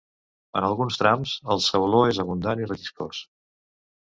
En 0.61 0.65
alguns 0.69 0.95
trams 1.01 1.35
el 1.55 1.63
sauló 1.65 2.01
és 2.15 2.23
abundant 2.25 2.65
i 2.65 2.69
relliscós. 2.71 3.21